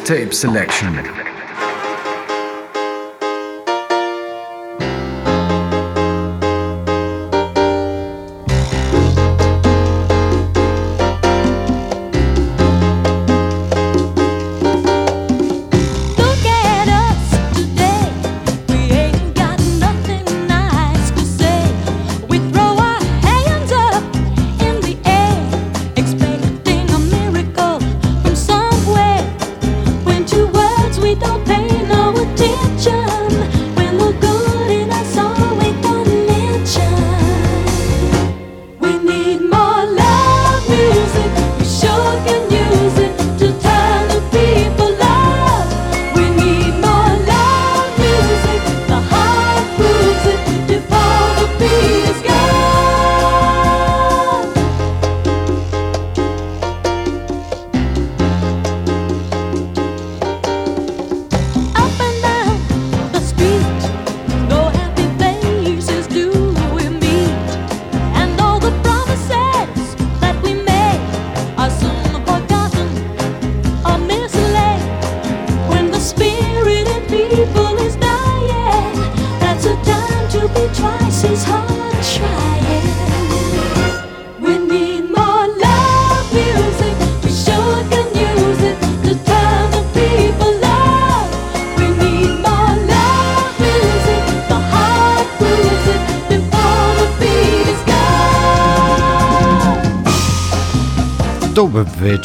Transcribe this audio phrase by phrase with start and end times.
[0.00, 1.29] Mixtape Selection.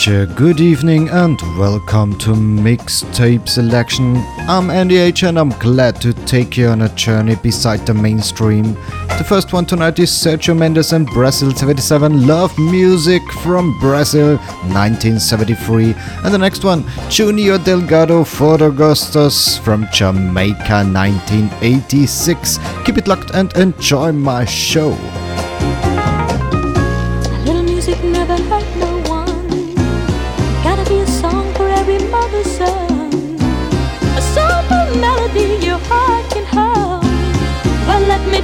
[0.06, 4.17] Good evening and welcome to Mixtape Selection.
[4.48, 8.76] I'm Andyage and I'm glad to take you on a journey beside the mainstream.
[9.17, 14.38] The first one tonight is Sergio Mendes and Brazil 77 Love Music from Brazil
[14.70, 15.95] 1973.
[16.23, 22.60] And the next one, Junior Delgado Fort Augustus from Jamaica 1986.
[22.86, 24.95] Keep it locked and enjoy my show.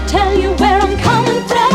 [0.08, 1.71] Tell you where I'm coming from.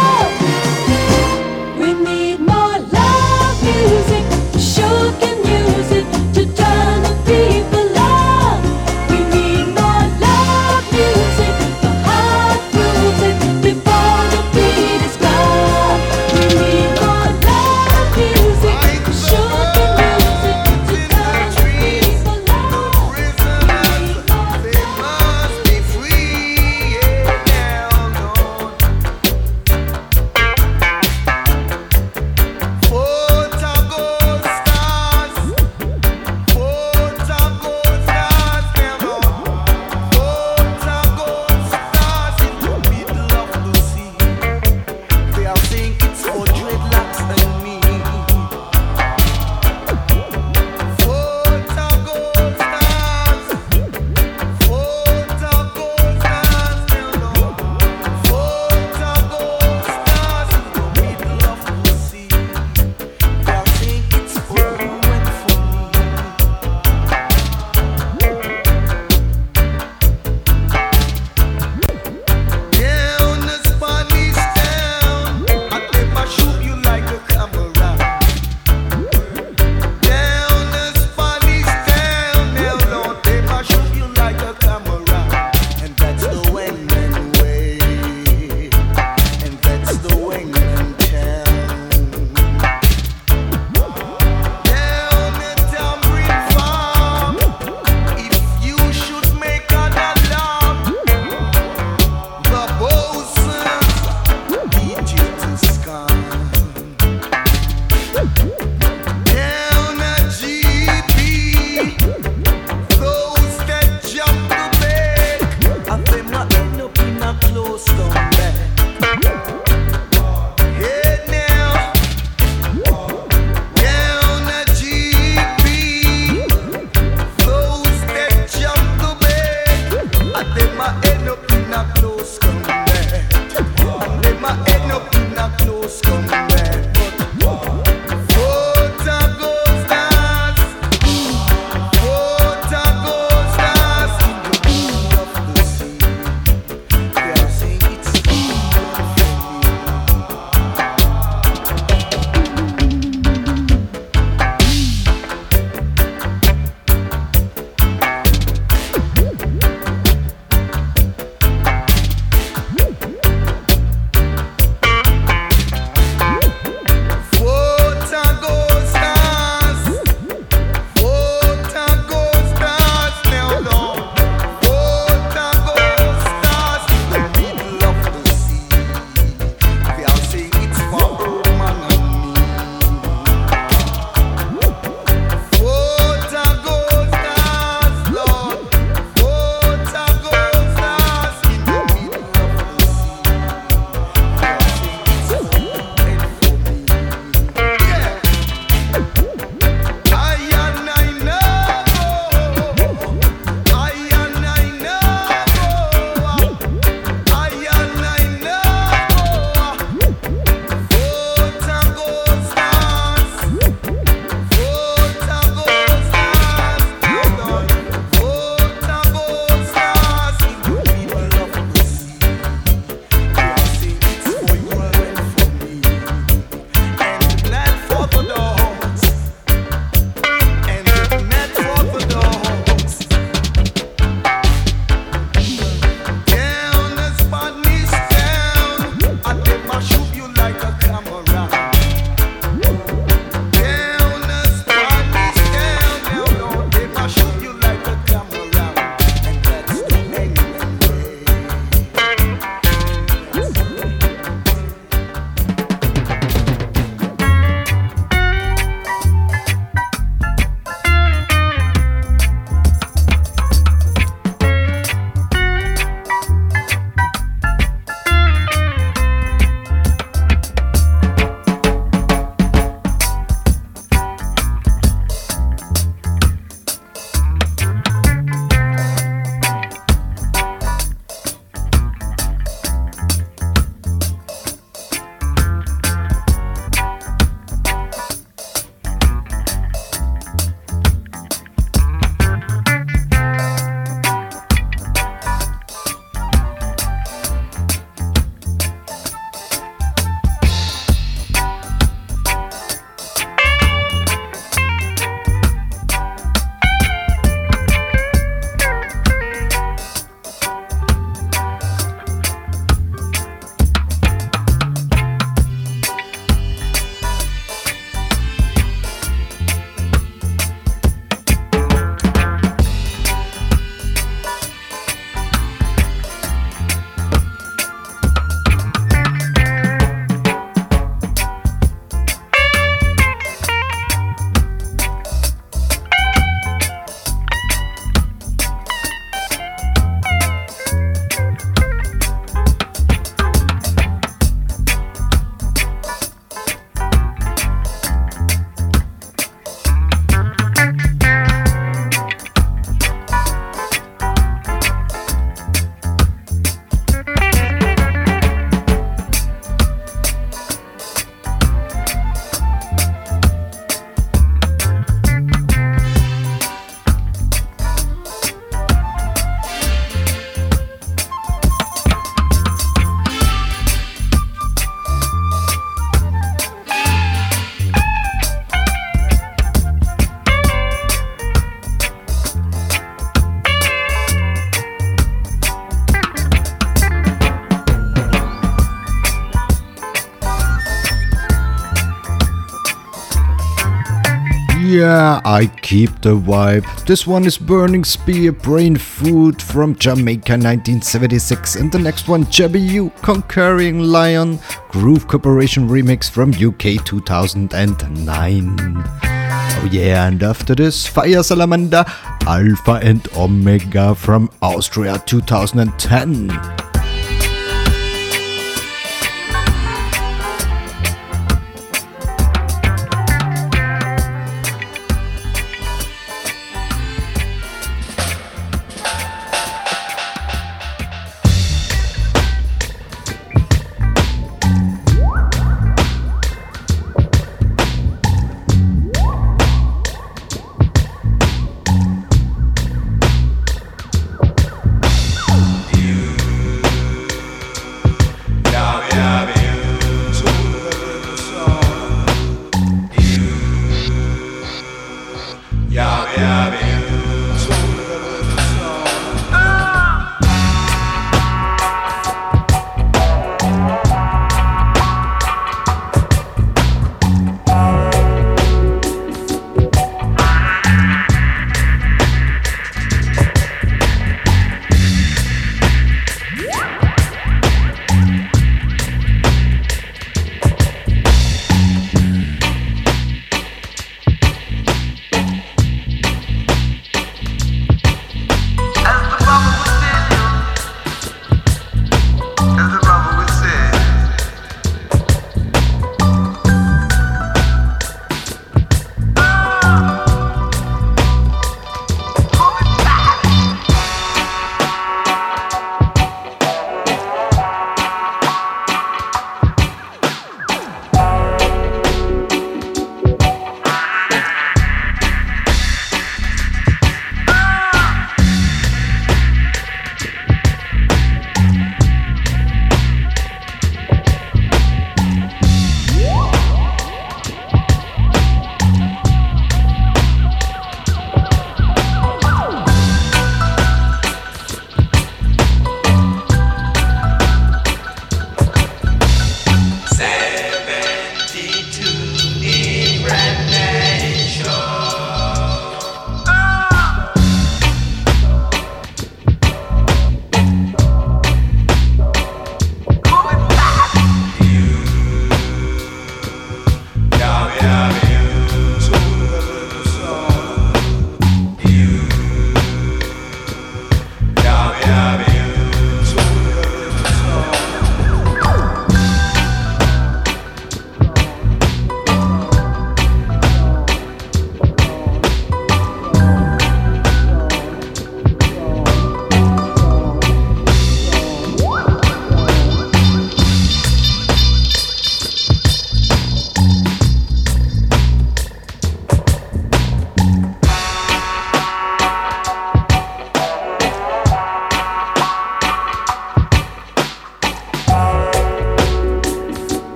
[395.77, 396.65] Keep the vibe.
[396.87, 402.89] This one is Burning Spear Brain Food from Jamaica 1976, and the next one, You
[403.03, 404.39] Conquering Lion
[404.71, 408.57] Groove Corporation remix from UK 2009.
[408.59, 411.85] Oh yeah, and after this, Fire Salamander
[412.27, 416.66] Alpha and Omega from Austria 2010.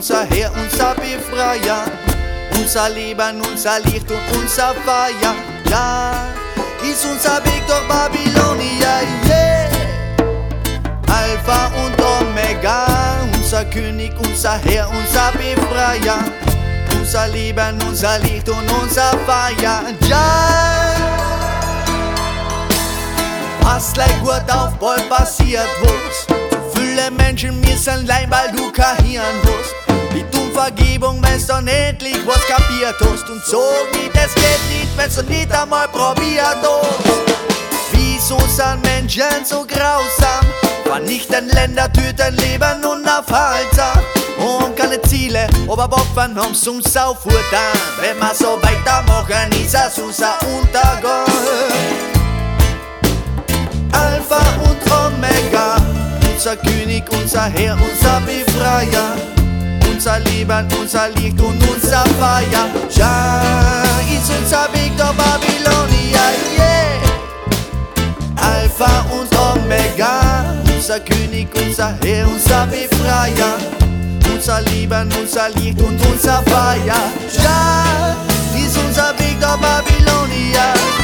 [0.00, 1.84] unser Herr, unser Befreier.
[2.54, 5.34] Unser Leben, unser Licht und unser Feier.
[5.68, 6.12] Ja,
[6.82, 9.68] ist unser Weg durch Babylonia, yeah.
[11.06, 12.86] Alpha und Omega,
[13.34, 16.24] unser König, unser Herr, unser Befreier.
[16.98, 20.94] Unser Leben, unser Licht und unser Feier, ja.
[23.60, 26.26] Passt gleich gut auf, bald passiert was.
[26.74, 28.80] Viele Menschen müssen leiden, weil du musst.
[29.44, 29.79] Bitte um
[30.60, 33.30] Vergebung, wenn du endlich was kapiert hast.
[33.30, 33.62] Und so
[33.92, 37.32] geht es geht nicht, wenn du nicht einmal probiert hast.
[37.92, 40.44] Wieso sind Menschen so grausam?
[40.84, 44.00] Vernichten Länder, töten Leben unaufhaltsam.
[44.36, 47.76] Und keine Ziele, aber Waffen haben's uns aufgetan.
[48.00, 51.24] Wenn wir so weitermachen, ist es unser Untergang.
[53.92, 55.76] Alpha und Omega,
[56.30, 59.39] unser König, unser Herr, unser Befreier,
[60.00, 62.70] unser Leben, unser Licht und unser Feier.
[62.96, 63.42] Ja,
[64.10, 66.24] ist unser Weg der Babylonia,
[66.56, 67.02] yeah.
[68.36, 73.58] Alpha und Omega, unser König, unser Herr, unser Befreier,
[74.32, 77.02] unser Leben, unser Licht und unser Feier.
[77.44, 78.16] Ja,
[78.56, 80.99] ist unser Weg der Babylonia.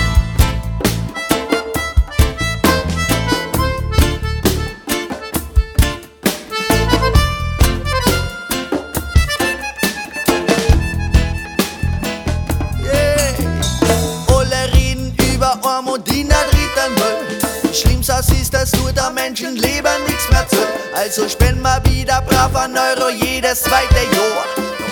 [21.06, 24.44] Also spenden wir wieder brav an Euro jedes zweite Jahr.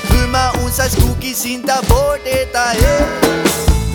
[0.07, 1.81] Fühlen wir uns als Cookies in der
[2.53, 3.09] daher.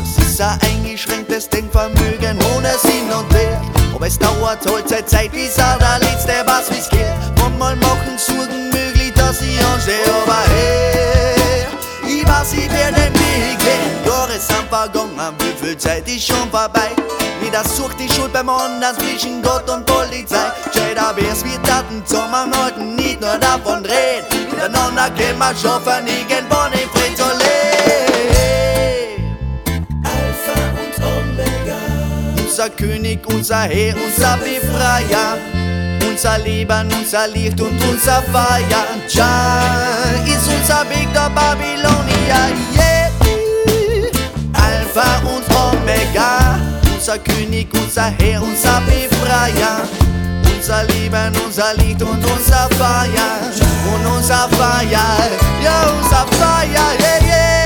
[0.03, 3.61] Das ist ein eingeschränktes Denkvermögen ohne Sinn und Wert.
[3.95, 7.07] Aber es dauert seit Zeit, bis er der Letzte was wie's geht.
[7.37, 11.67] Manchmal machen Sorgen möglich, dass ich anstehe, aber hey,
[12.05, 14.05] ich weiß, ich werde den Weg gehen.
[14.05, 16.89] Jahre sind vergangen, wie viel Zeit ist schon vorbei?
[17.41, 20.51] Jeder sucht die Schuld beim anderen zwischen Gott und Polizei.
[21.17, 24.49] Jeder weiß, wir Taten zusammenhalten, nicht nur davon reden.
[24.51, 29.35] Miteinander können wir schaffen, irgendwann in Frieden zu leben.
[30.03, 31.77] Alpha und Omega.
[32.37, 35.37] Unser König, unser Herr, unser Befreier.
[36.07, 38.85] Unser Leben, unser Licht und unser Feier.
[39.09, 39.63] Ja,
[40.25, 43.09] ist unser Weg der Babylonia, yeah.
[44.53, 46.59] Alpha und Omega.
[46.93, 49.98] Unser König, unser Herr, unser Befreier.
[50.59, 53.39] Unser Leben, unser Licht und unser Feier.
[53.93, 55.29] Und unser Feier,
[55.63, 57.58] ja, unser Feier, yeah, yeah.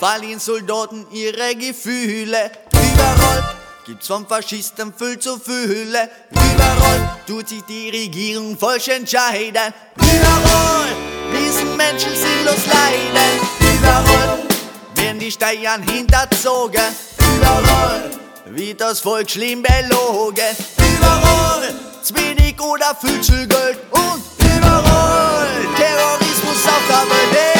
[0.00, 2.50] Verlieren Soldaten ihre Gefühle.
[2.72, 6.10] Überall gibt's von Faschisten viel zu viele.
[6.30, 9.74] Überall tut sich die Regierung falsch entscheiden.
[9.96, 10.88] Überall
[11.30, 13.40] müssen Menschen sinnlos leiden.
[13.60, 14.38] Überall
[14.94, 16.96] werden die Steuern hinterzogen.
[17.36, 18.10] Überall
[18.46, 20.56] wird das Volk schlimm belogen.
[20.78, 23.78] Überall zu wenig oder viel zu Geld.
[23.90, 27.59] Und überall Terrorismus auf der Welt.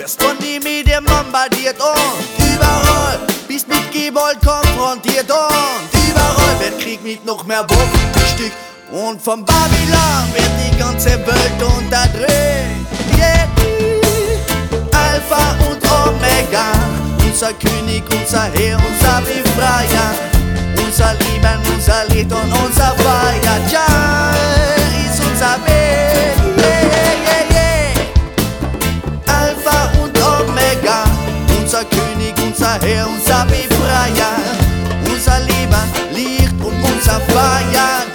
[0.00, 1.76] Wirst von die Medien bombardiert.
[1.78, 5.30] Und überall bist mit Gewalt konfrontiert.
[5.30, 8.56] Und überall wird Krieg mit noch mehr Waffen bestückt.
[8.90, 12.30] Und von Babylon wird die ganze Welt unterdrückt.
[13.18, 13.46] Yeah.
[14.90, 16.72] Alpha und Omega,
[17.22, 20.14] unser König, unser Herr, unser Befreier,
[20.82, 23.60] unser Leben, unser Licht und unser Feier.
[23.70, 24.34] Ja,
[25.04, 26.39] ist unser Weg.
[32.70, 34.30] Israel sabe praia
[35.12, 38.09] Usa lima, lir com um vaia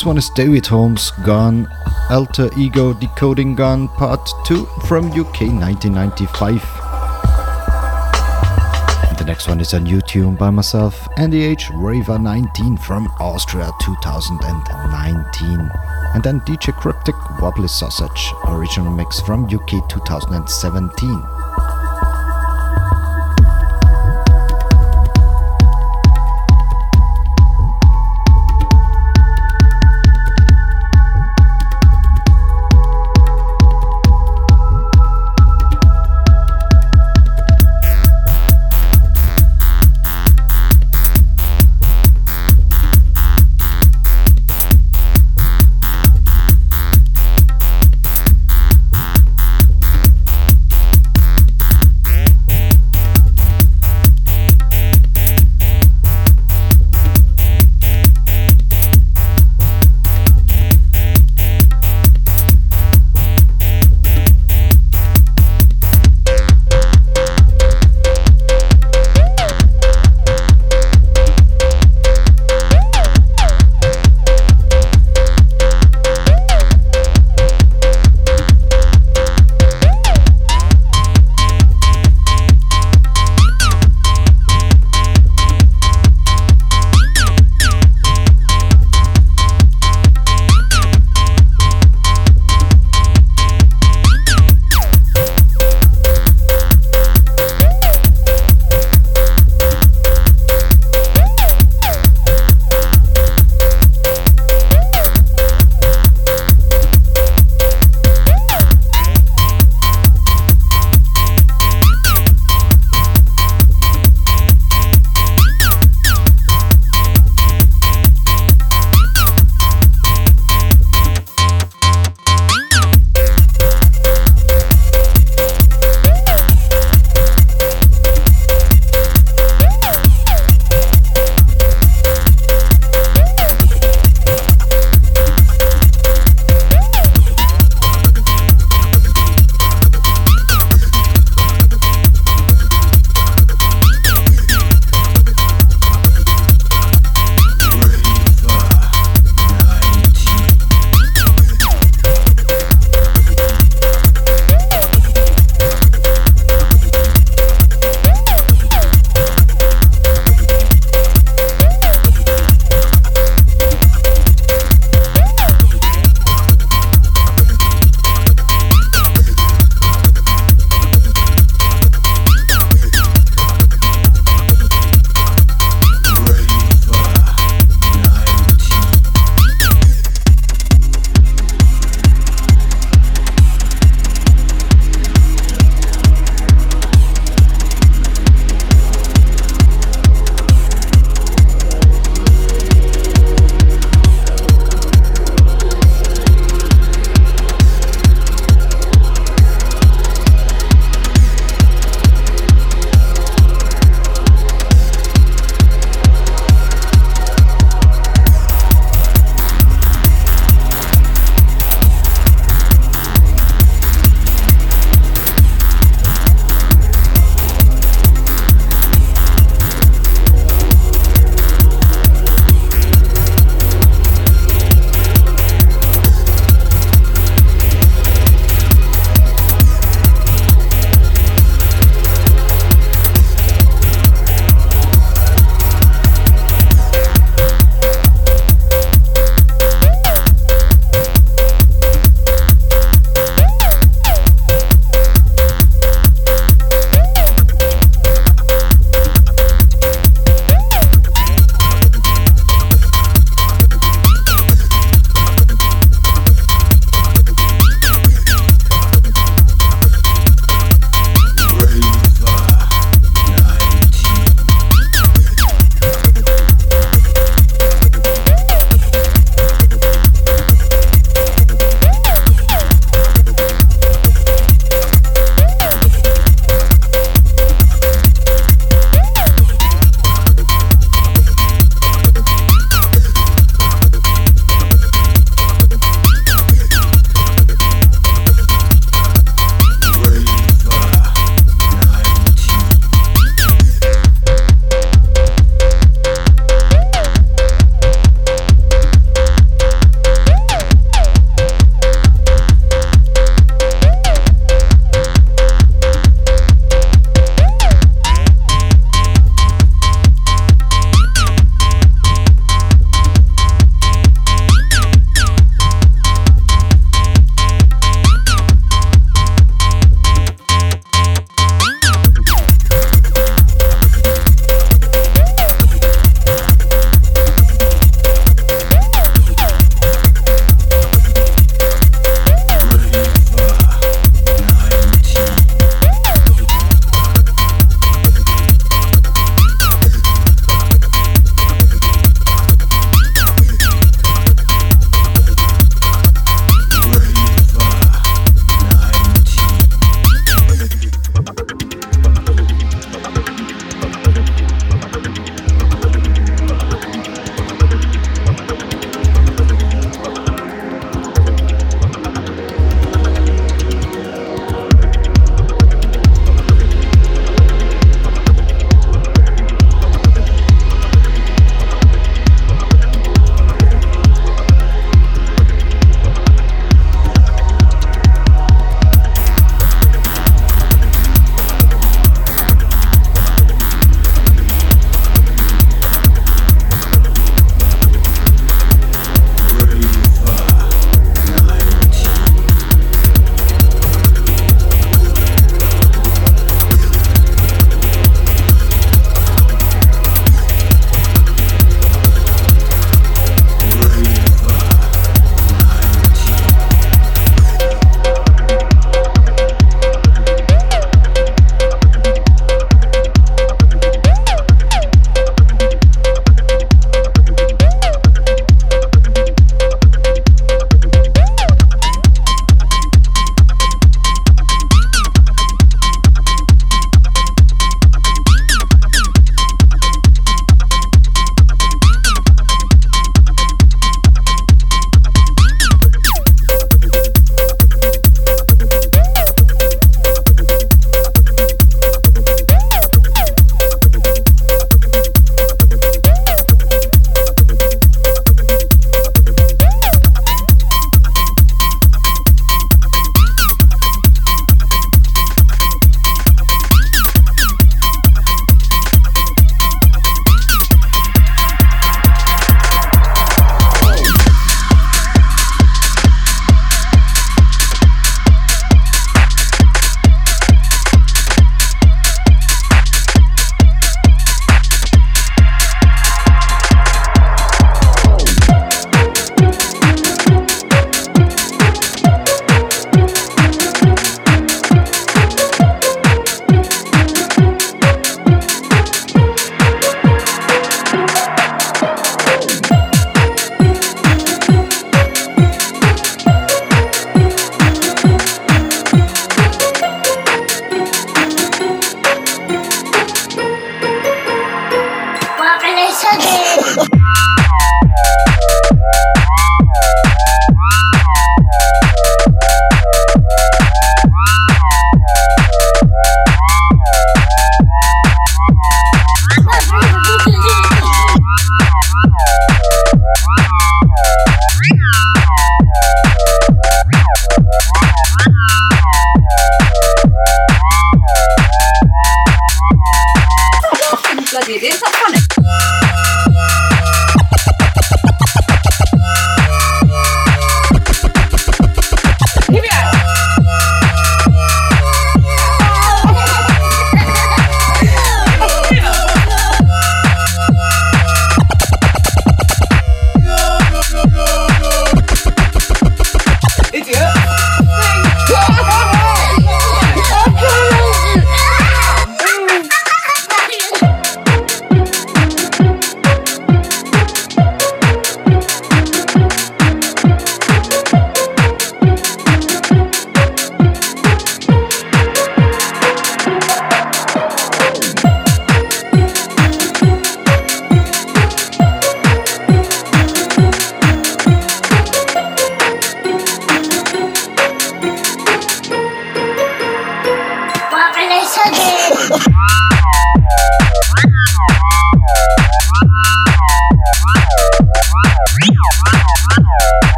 [0.00, 1.68] This one is David Holmes Gone,
[2.08, 6.64] Alter Ego Decoding Gone Part 2 from UK 1995.
[9.10, 11.70] And the next one is a new tune by myself, Andyage.
[11.74, 15.70] Raver 19 from Austria 2019.
[16.14, 21.39] And then DJ Cryptic Wobbly Sausage, original mix from UK 2017.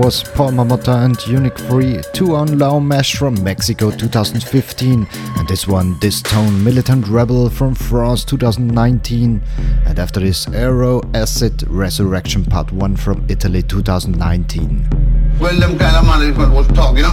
[0.00, 5.68] Was Paul Marmota and Unique Free, 2 on Lao Mesh from Mexico 2015, and this
[5.68, 9.42] one, This Tone Militant Rebel from France 2019,
[9.84, 14.88] and after this, Aero Acid Resurrection Part 1 from Italy 2019.
[15.38, 17.12] Well, them kind of management was talk, you know?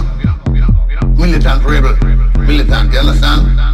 [1.14, 1.94] Militant rebel,
[2.38, 3.67] militant, you understand?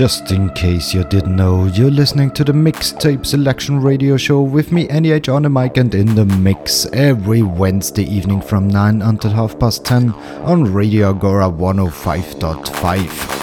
[0.00, 4.72] Just in case you didn't know, you're listening to the Mixtape Selection Radio Show with
[4.72, 9.30] me, Andyage, on the mic and in the mix every Wednesday evening from 9 until
[9.30, 13.39] half past 10 on Radio Agora 105.5.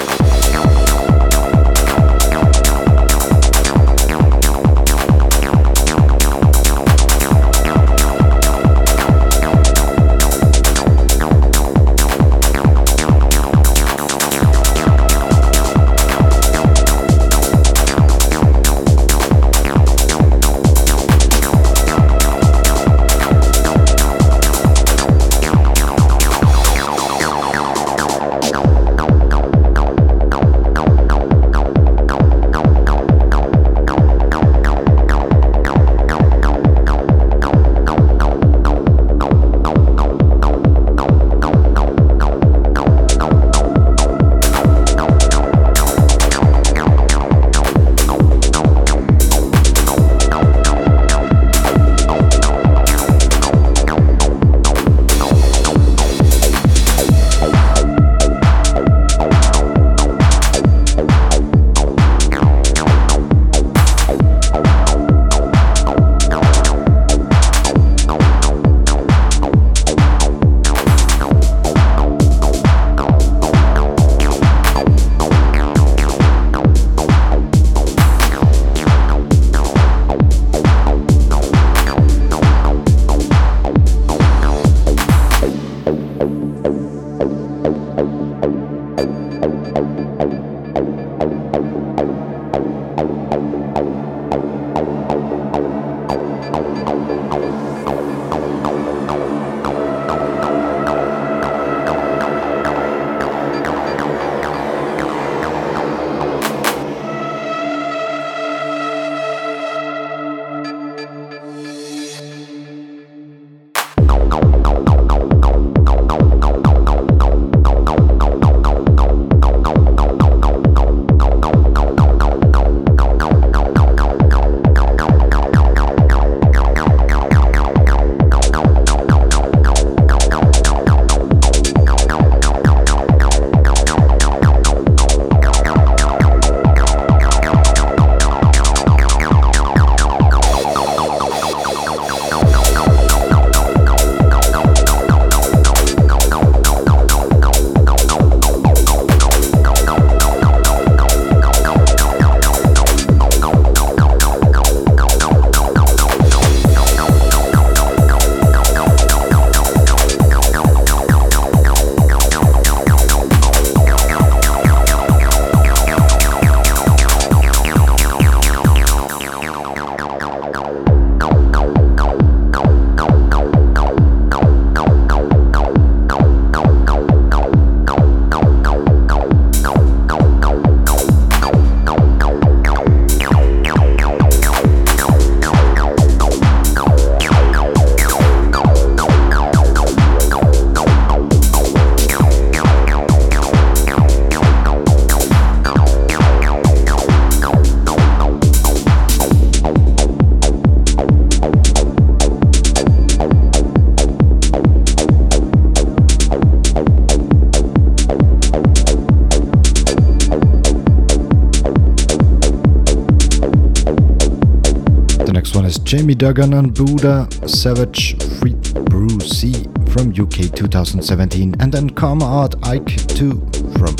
[215.75, 218.53] Jamie Duggan and Buddha, Savage Free
[218.85, 223.31] Brucey from UK 2017, and then Karma Art Ike 2
[223.77, 223.93] from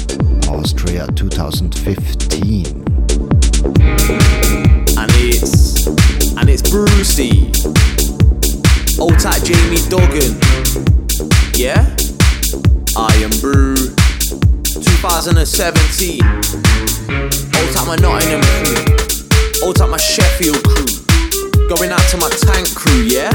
[0.48, 2.64] Austria 2015.
[4.96, 5.88] And it's
[6.38, 7.52] and it's Brucey.
[8.98, 10.40] Old type Jamie Duggan.
[11.54, 11.86] Yeah?
[12.96, 16.22] I am Brew 2017.
[16.24, 18.86] Old time my Nottingham crew.
[19.66, 21.07] Old time my Sheffield crew.
[21.68, 23.30] Going out to my tank crew, yeah?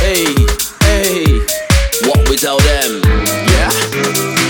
[0.00, 0.26] Hey,
[0.84, 1.38] hey,
[2.06, 3.00] what we tell them,
[3.48, 3.70] yeah?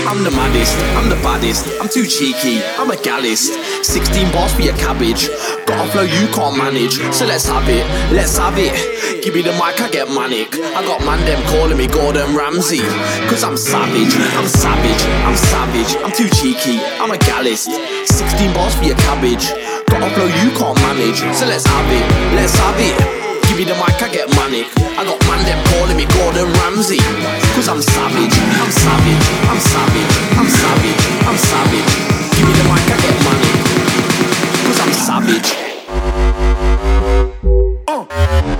[0.05, 3.55] I'm the maddest, I'm the baddest, I'm too cheeky, I'm a gallist.
[3.85, 5.29] 16 bars for your cabbage,
[5.65, 8.99] got a flow you can't manage, so let's have it, let's have it.
[9.23, 10.55] Give me the mic, I get manic.
[10.55, 12.79] I got man them calling me Gordon Ramsay,
[13.29, 17.69] cause I'm savage, I'm savage, I'm savage, I'm too cheeky, I'm a gallist.
[18.07, 19.68] 16 bars for your cabbage.
[19.89, 21.19] Got a flow you can't manage.
[21.35, 22.95] So let's have it, let's have it.
[23.49, 24.69] Give me the mic, I get manic.
[24.97, 27.01] I got man them calling me Gordon Ramsay.
[27.57, 31.91] Cause I'm savage, I'm savage, I'm savage, I'm savage, I'm savage.
[32.37, 33.55] Give me the mic, I get manic.
[34.69, 35.69] Cause I'm savage.
[37.89, 38.58] So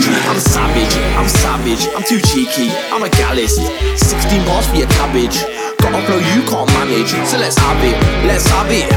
[0.00, 3.60] savage, I'm savage, I'm savage, I'm too cheeky, I'm a gallist.
[3.98, 5.42] 16 bars for your cabbage.
[5.78, 7.10] Got a flow you can't manage.
[7.28, 8.88] So let's have it, let's have it.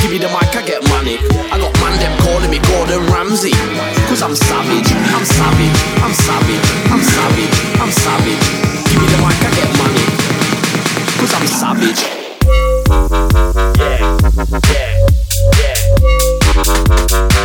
[0.00, 1.18] Give me the mic, I get money.
[1.52, 3.52] I got man them calling me Gordon Ramsay.
[4.08, 8.44] Cause I'm savage, I'm savage, I'm savage, I'm savage, I'm savage.
[8.88, 10.04] Give me the mic, I get money.
[11.20, 12.00] Cause I'm savage.
[13.76, 14.46] Yeah, yeah,
[17.28, 17.35] yeah.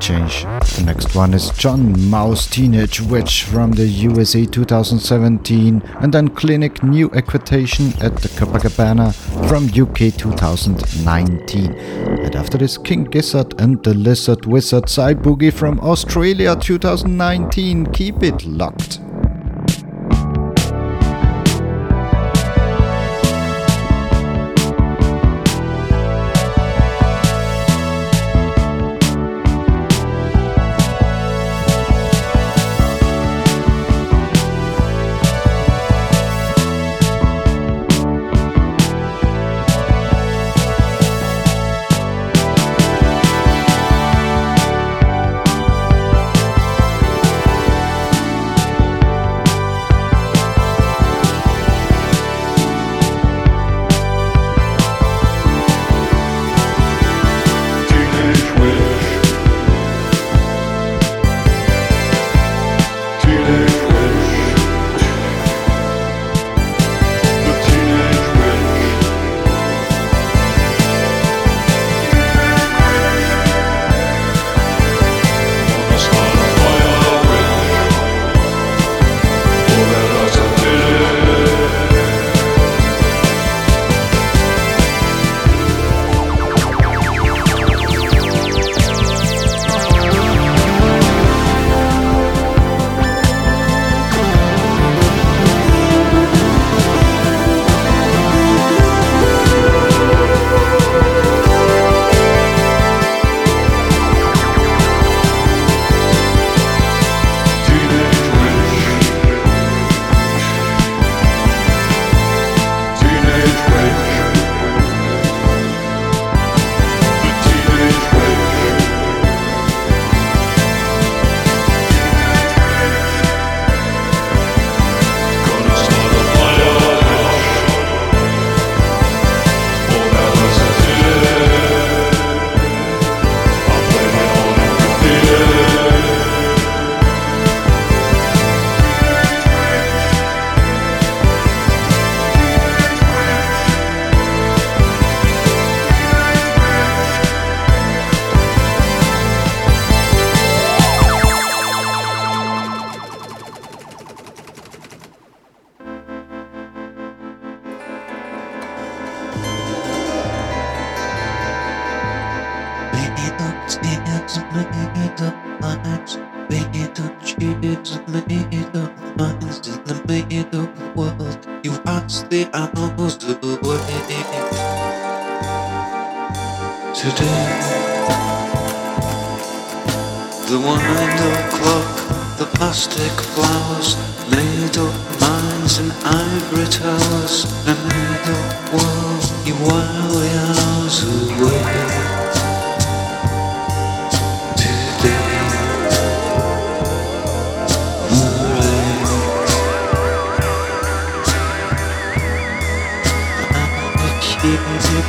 [0.00, 0.42] Change.
[0.76, 6.82] The next one is John Maus Teenage Witch from the USA 2017 and then Clinic
[6.82, 9.14] New Equitation at the Copacabana
[9.48, 11.74] from UK 2019.
[11.74, 17.86] And after this King Gizzard and the Lizard Wizard Cyboogie from Australia 2019.
[17.92, 18.95] Keep it locked.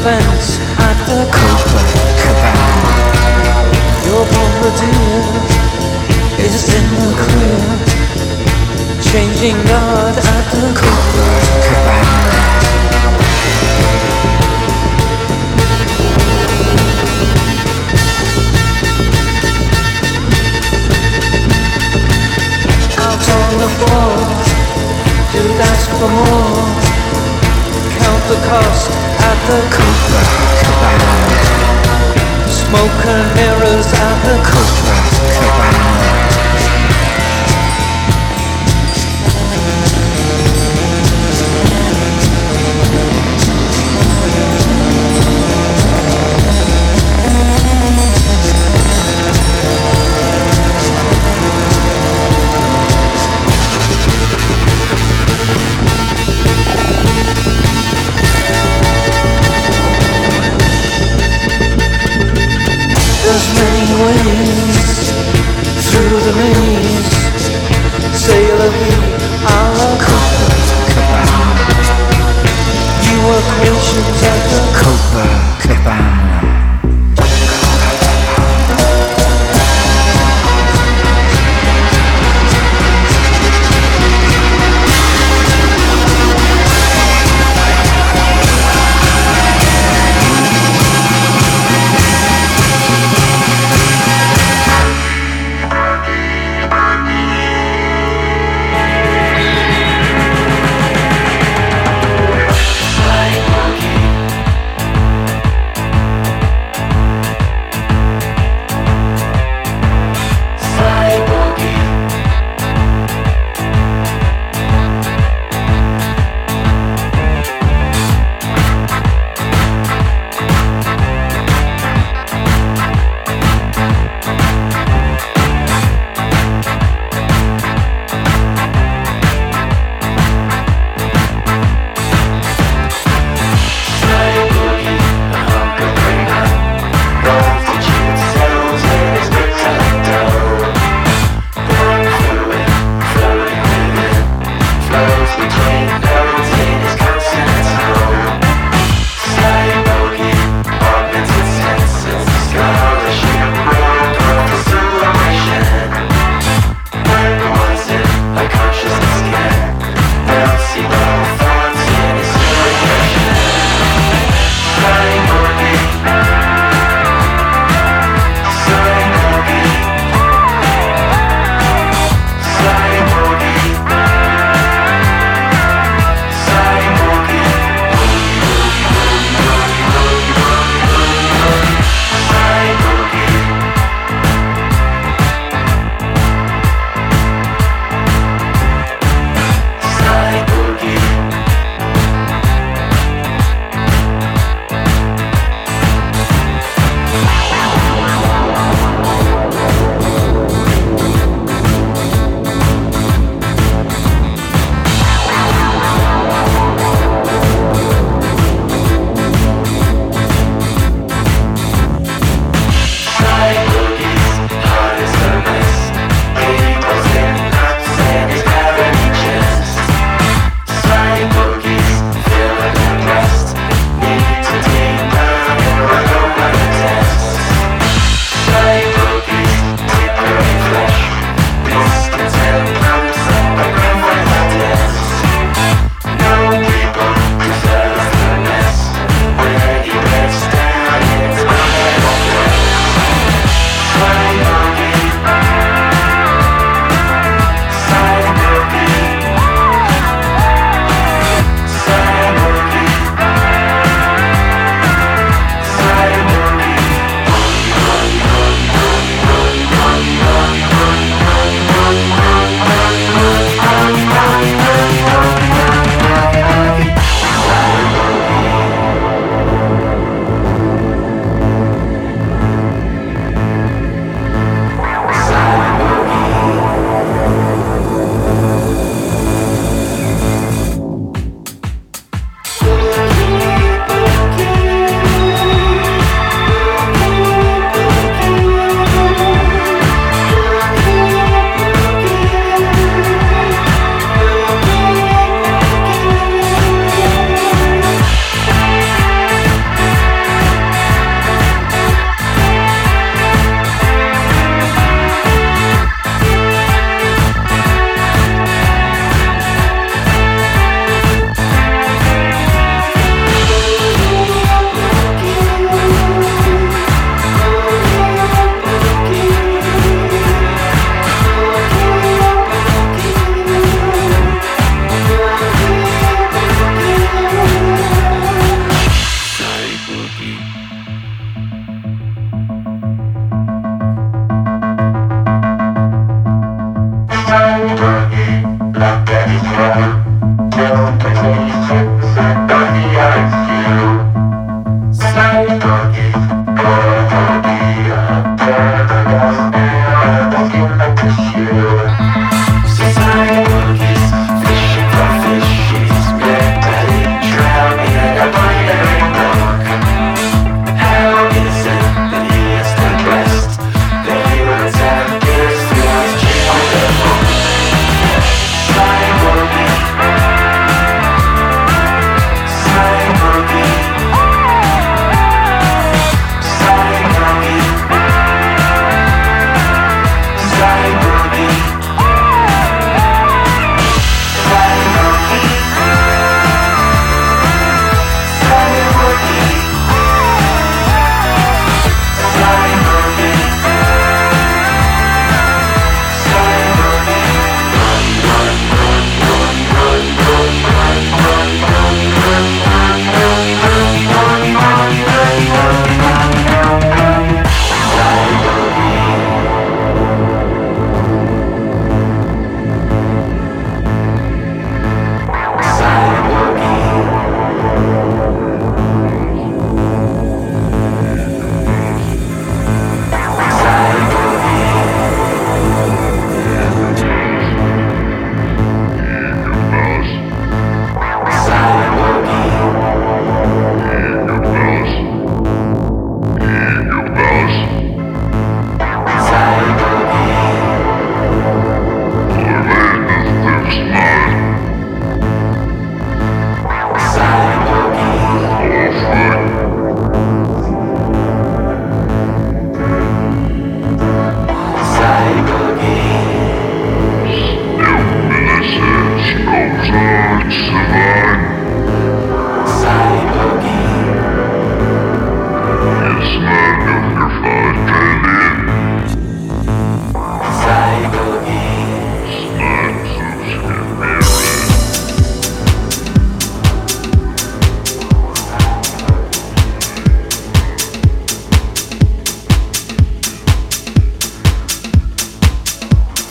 [0.00, 0.57] closed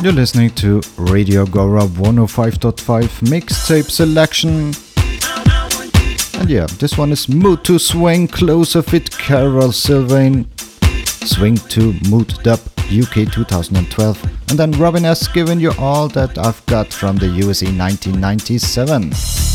[0.08, 4.72] You're listening to Radio AGORA 105.5 mixtape selection.
[6.40, 10.50] And yeah, this one is Mood to Swing Closer Fit Carol Sylvain.
[11.26, 14.24] Swing to Mood Dub UK 2012.
[14.50, 19.47] And then Robin S giving you all that I've got from the USA 1997.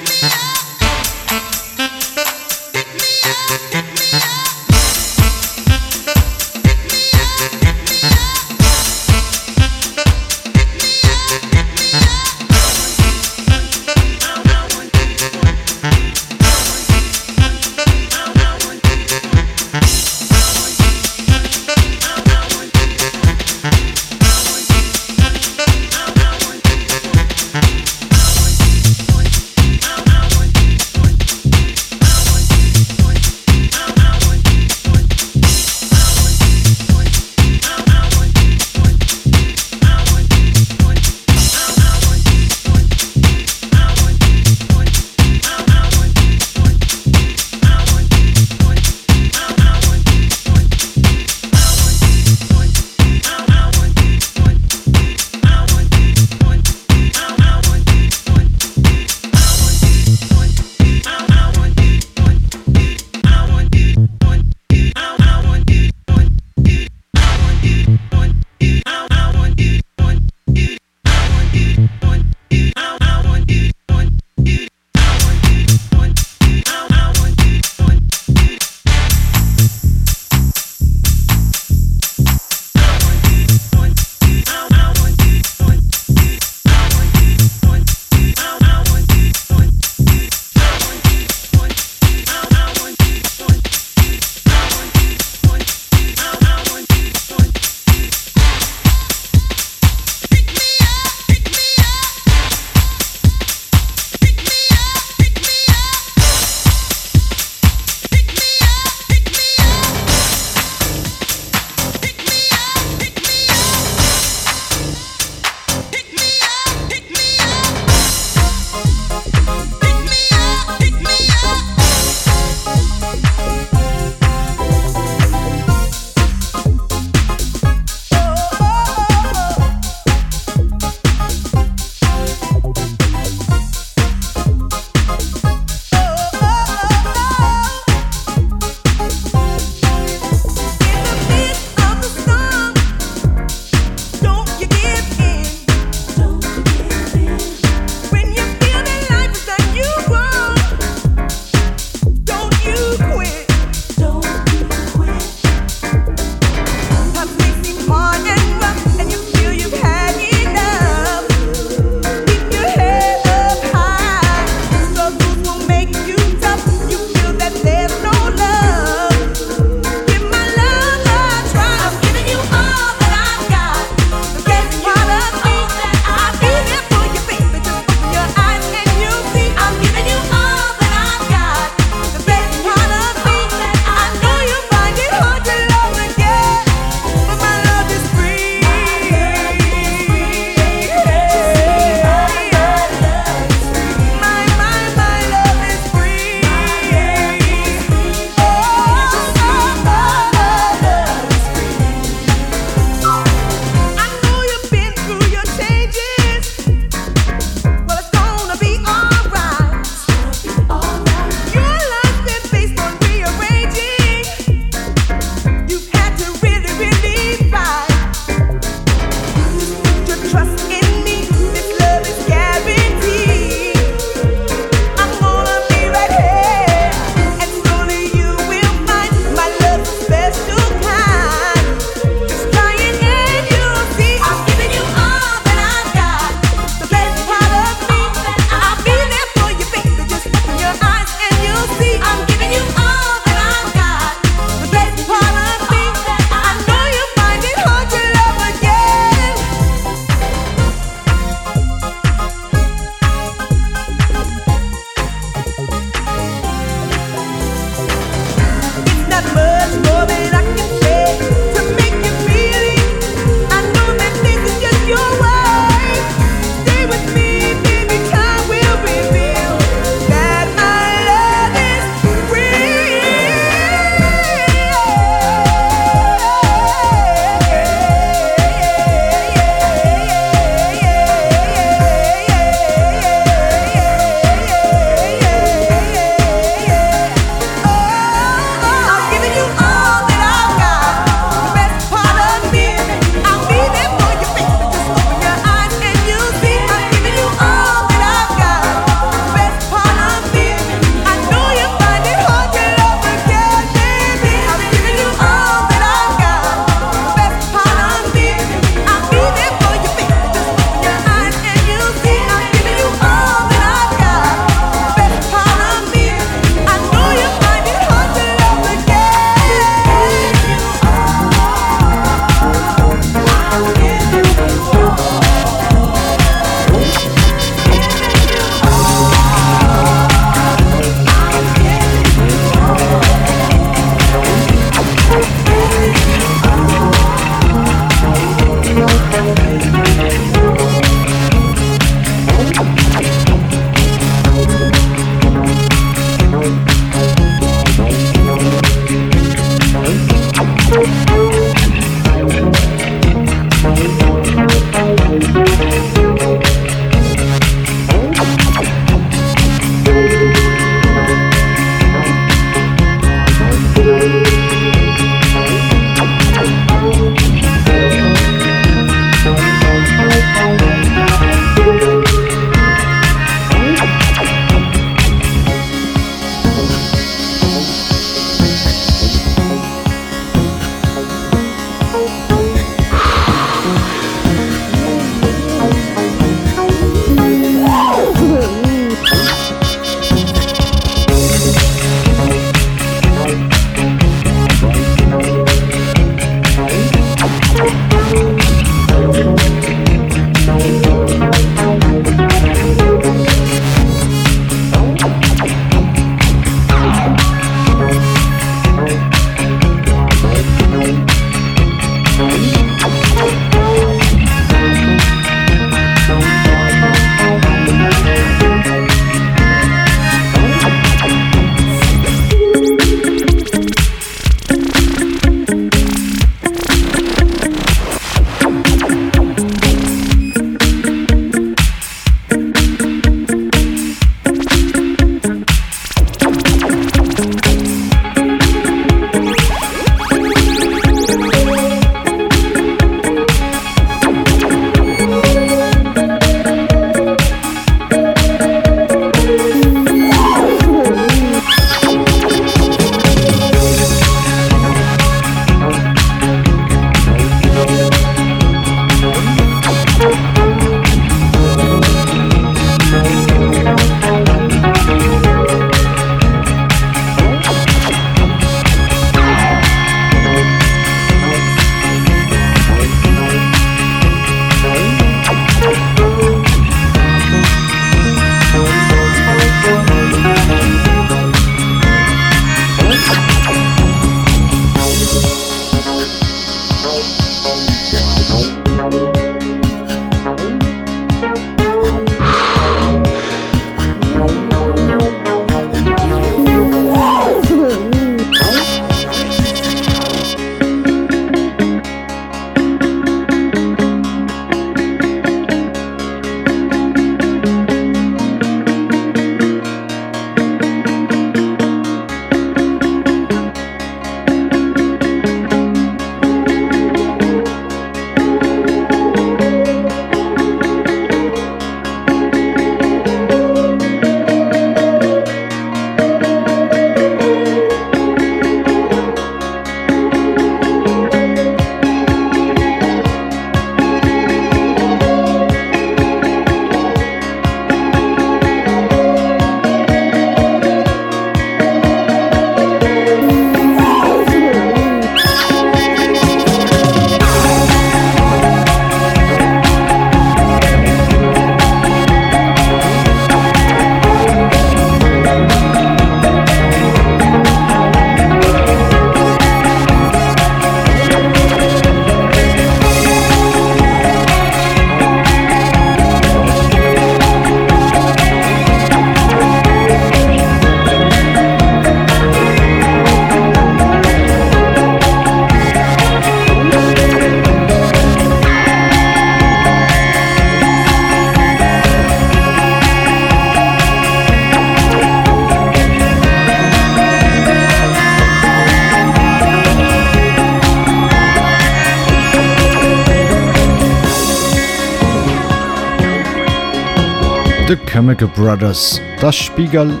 [598.40, 600.00] Brothers, Das Spiegel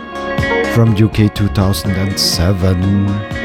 [0.72, 3.39] from UK 2007.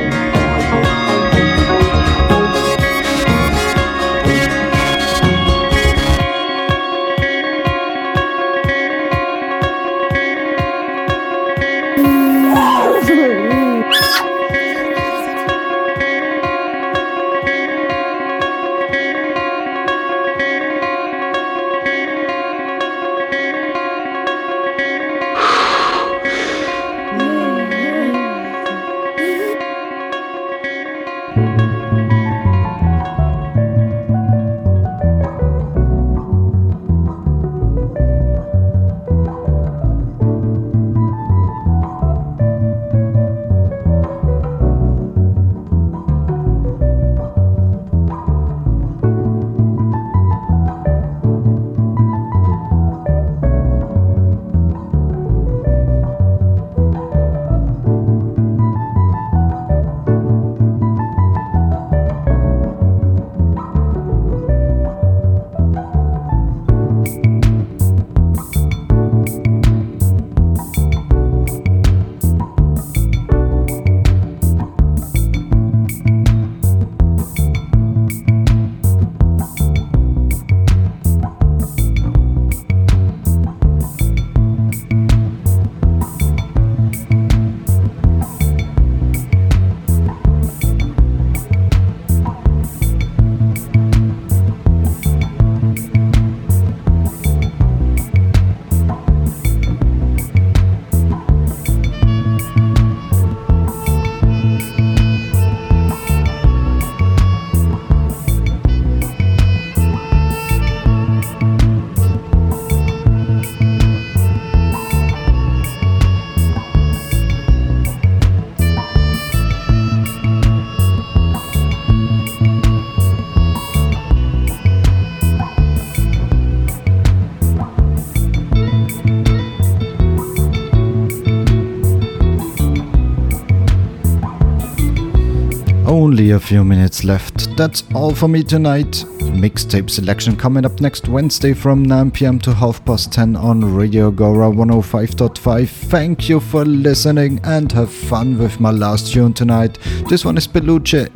[136.16, 137.58] Only a few minutes left.
[137.58, 139.04] That's all for me tonight.
[139.36, 144.12] Mixtape selection coming up next Wednesday from 9 pm to half past 10 on Radio
[144.12, 145.68] AGORA 105.5.
[145.68, 149.78] Thank you for listening and have fun with my last tune tonight.
[150.08, 151.12] This one is Peluche.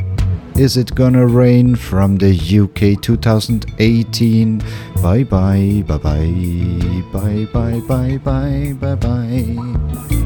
[0.60, 4.58] Is It Gonna Rain from the UK 2018.
[5.02, 10.19] Bye bye, bye bye, bye bye, bye bye, bye bye.